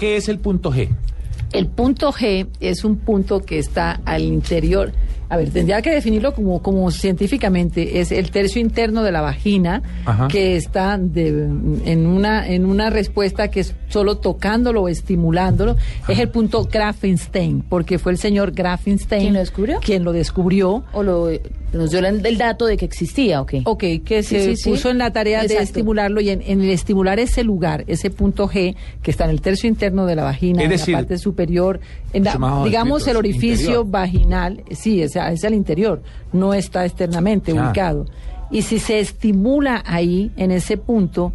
[0.00, 0.88] ¿Qué es el punto G?
[1.52, 4.92] El punto G es un punto que está al interior.
[5.28, 7.98] A ver, tendría que definirlo como, como científicamente.
[7.98, 10.28] Es el tercio interno de la vagina Ajá.
[10.28, 11.48] que está de-
[11.84, 15.76] en, una, en una respuesta que es solo tocándolo o estimulándolo.
[16.06, 19.80] Es el punto Grafenstein, porque fue el señor Grafenstein ¿Quién lo descubrió?
[19.80, 20.84] quien lo descubrió.
[20.92, 21.28] ¿O lo,
[21.72, 23.62] nos dio el dato de que existía o qué?
[23.64, 24.70] Ok, que Sí, se sí, sí.
[24.70, 28.48] puso en la tarea de estimularlo y en, en el estimular ese lugar, ese punto
[28.48, 31.18] G que está en el tercio interno de la vagina, Es en decir, la parte
[31.18, 31.80] superior,
[32.12, 33.86] en la- se llama digamos el orificio interior.
[33.90, 36.02] vaginal, sí, es, es al interior,
[36.32, 38.06] no está externamente ubicado.
[38.50, 41.32] Y si se estimula ahí, en ese punto,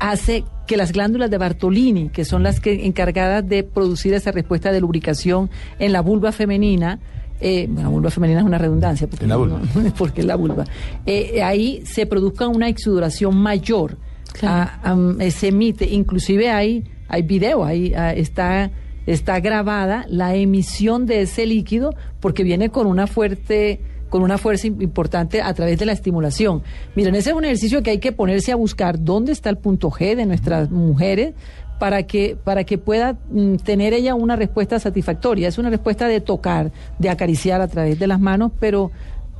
[0.00, 4.70] hace que las glándulas de Bartolini, que son las que encargadas de producir esa respuesta
[4.70, 5.50] de lubricación
[5.80, 7.00] en la vulva femenina,
[7.40, 9.60] eh, bueno, vulva femenina es una redundancia, porque, En la vulva.
[9.74, 10.64] no- porque es la vulva,
[11.06, 13.96] eh, ahí se produzca una exudación mayor,
[14.34, 14.70] Claro.
[14.84, 18.70] Am, eh, se emite, inclusive hay, hay video, ahí ah, está,
[19.06, 24.66] está grabada la emisión de ese líquido porque viene con una fuerte con una fuerza
[24.68, 26.62] im- importante a través de la estimulación.
[26.94, 29.90] Miren, ese es un ejercicio que hay que ponerse a buscar dónde está el punto
[29.90, 31.34] G de nuestras mujeres
[31.78, 35.48] para que para que pueda mm, tener ella una respuesta satisfactoria.
[35.48, 38.90] Es una respuesta de tocar, de acariciar a través de las manos, pero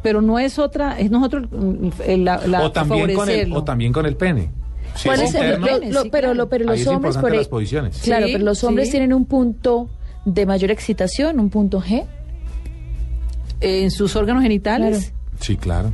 [0.02, 3.56] pero no es otra, es nosotros mm, el- la, la- o, también con el, favorecerlo.
[3.56, 4.50] o también con el pene.
[4.94, 7.30] Si ¿Cuál es es el- interno, lo- lo- Sí, pero, los es hombres importante por
[7.32, 7.98] las ahí- posiciones.
[8.02, 8.92] Claro, Sí, pero los hombres sí.
[8.92, 9.88] tienen un punto
[10.24, 12.04] de mayor excitación, un punto G.
[13.60, 15.12] en sus órganos genitales.
[15.40, 15.92] Sí, claro.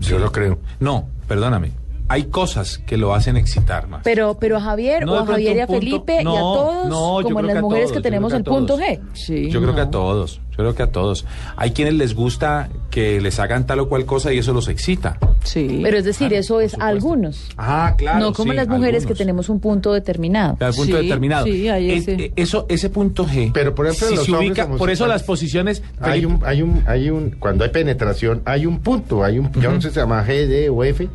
[0.00, 0.58] Yo lo creo.
[0.80, 1.72] No, perdóname.
[2.10, 4.00] Hay cosas que lo hacen excitar más.
[4.02, 6.88] Pero, pero a Javier No, o a Javier y a punto- Felipe y a todos,
[6.88, 8.78] no, como creo las mujeres todos, que tenemos el punto.
[8.78, 9.00] G.
[9.12, 11.24] Sí, Yo creo que a todos, yo creo que a todos.
[11.56, 15.16] Hay quienes les gusta que les hagan tal o cual cosa y eso los excita.
[15.44, 15.80] Sí.
[15.84, 16.84] Pero es decir, Claro, eso es supuesto.
[16.88, 17.48] algunos.
[17.56, 18.18] Ah, claro.
[18.18, 20.56] no como sí, las mujeres que tenemos un punto determinado.
[20.60, 21.46] Al punto Sí, determinado.
[21.46, 22.12] sí, hay Eh, ese.
[22.14, 23.52] eh, eso, ese punto G.
[23.54, 25.82] Pero, por ejemplo, si los se ubica, por eso las posiciones.
[26.00, 29.70] Hay un, hay un, hay un, cuando hay penetración, hay un punto, hay un, yo
[29.70, 31.08] no sé si se llama G, D o F,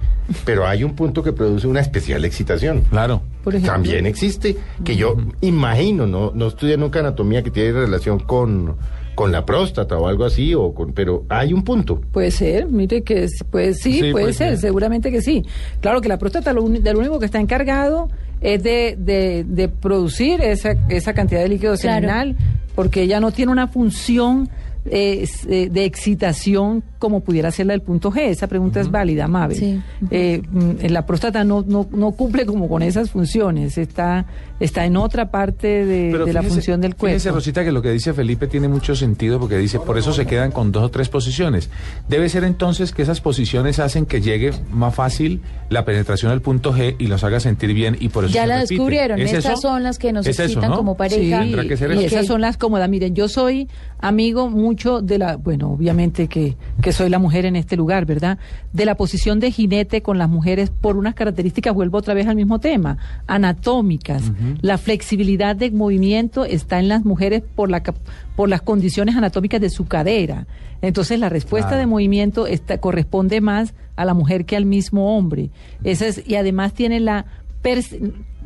[0.45, 2.81] pero hay un punto que produce una especial excitación.
[2.89, 3.21] Claro.
[3.43, 3.73] Por ejemplo.
[3.73, 4.55] También existe,
[4.85, 8.77] que yo imagino, no, no estudié nunca anatomía que tiene relación con,
[9.15, 12.01] con la próstata o algo así, o con, pero hay un punto.
[12.11, 14.57] Puede ser, mire que es- pues sí, Sí, puede puede ser, ser.
[14.59, 15.43] seguramente que sí.
[15.81, 18.09] Claro que la próstata lo, uni- de lo único que está encargado
[18.41, 21.95] es de, de, de producir esa, esa cantidad de líquido Claro.
[22.07, 22.35] seminal,
[22.75, 24.49] porque ella no tiene una función
[24.85, 28.21] eh, eh, de excitación como pudiera ser la del punto G.
[28.29, 29.57] Esa pregunta es válida, Mabel.
[29.57, 29.81] Sí.
[30.09, 34.25] Eh, mm, la próstata no, no, no cumple como con esas funciones, está,
[34.61, 37.15] está en otra parte de, Pero de la función del cuerpo.
[37.17, 40.25] Fíjese, Rosita, que lo que dice Felipe tiene mucho sentido porque dice, por eso se
[40.25, 41.69] quedan con dos o tres posiciones.
[42.07, 46.73] Debe ser entonces que esas posiciones hacen que llegue más fácil la penetración al punto
[46.73, 48.73] G y los haga sentir bien y por eso Ya se la repite.
[48.75, 49.19] descubrieron.
[49.19, 49.61] ¿Es Estas eso?
[49.61, 50.77] son las que nos ¿Es eso, excitan no?
[50.77, 51.41] como pareja.
[51.43, 52.89] Sí, Tendrá que ser y esas son las cómodas.
[52.89, 53.67] Miren, yo soy
[53.99, 58.37] amigo mucho de la, bueno, obviamente que, que soy la mujer en este lugar, ¿verdad?
[58.73, 62.35] De la posición de jinete con las mujeres por unas características, vuelvo otra vez al
[62.35, 64.31] mismo tema, anatómicas.
[64.61, 67.81] La flexibilidad de movimiento está en las mujeres por, la,
[68.35, 70.45] por las condiciones anatómicas de su cadera.
[70.81, 71.79] Entonces la respuesta Claro.
[71.79, 75.49] de movimiento está, corresponde más a la mujer que al mismo hombre.
[75.83, 77.25] Esa es, y además tiene la,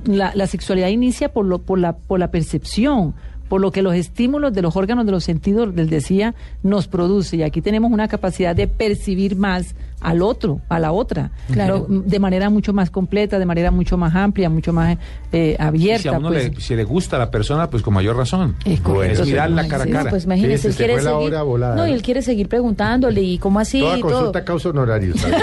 [0.06, 3.16] la, la sexualidad inicia por, lo, por, la, por la percepción,
[3.50, 7.38] por lo que los estímulos de los órganos de los sentidos, les decía, nos produce.
[7.38, 9.75] Y aquí tenemos una capacidad de percibir más
[10.07, 11.85] al otro, a la otra, Claro.
[11.90, 14.97] de manera mucho más completa, de manera mucho más amplia, mucho más
[15.34, 16.01] eh, Y abierta.
[16.01, 16.56] si a uno pues.
[16.56, 18.56] le, si le gusta a la persona, pues con mayor razón.
[18.63, 19.69] Es correcto, es mirarla sí.
[19.69, 20.09] cara a cara.
[20.09, 21.35] pues imagínese, Se él quiere seguir.
[21.44, 24.12] volada, no, y él quiere seguir preguntándole y cómo así Toda y todo.
[24.12, 25.19] consulta causa honorarios.
[25.19, 25.38] ¿sabes?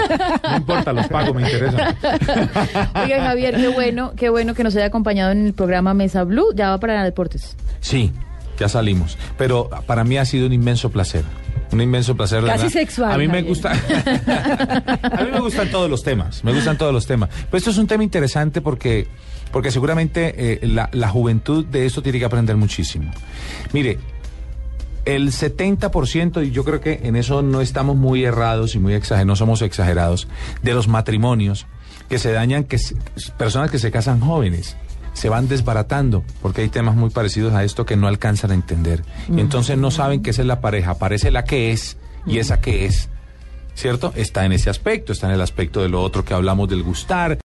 [0.49, 1.95] No importa, los pago, me interesa.
[3.03, 6.53] Oiga, Javier, qué bueno, qué bueno que nos haya acompañado en el programa Mesa Blue.
[6.55, 7.55] Ya va para deportes.
[7.81, 8.11] Sí,
[8.59, 9.15] ya salimos.
[9.37, 11.23] Pero para mí ha sido un inmenso placer.
[11.75, 12.41] Un inmenso placer.
[12.43, 12.79] la Casi verdad.
[12.79, 13.71] sexual, A mí me gusta.
[15.03, 16.43] a mí me gustan todos los temas.
[16.43, 17.29] Me gustan todos los temas.
[17.45, 19.07] Pero esto es un tema interesante porque,
[19.51, 23.11] porque seguramente eh, la, la juventud de esto tiene que aprender muchísimo.
[23.73, 23.99] Mire.
[25.05, 29.27] El 70%, y yo creo que en eso no estamos muy errados y muy exagerados,
[29.27, 30.27] no somos exagerados,
[30.63, 31.67] de los matrimonios
[32.09, 32.95] que se dañan, que se-
[33.37, 34.75] personas que se casan jóvenes,
[35.15, 39.03] se van desbaratando, porque hay temas muy parecidos a esto que no alcanzan a entender.
[39.29, 41.97] Y entonces no saben esa es la pareja, aparece la que es
[42.27, 43.09] y esa que es.
[43.75, 44.13] ¿Cierto?
[44.15, 47.39] Está en ese aspecto, está en el aspecto de lo otro que hablamos del gustar.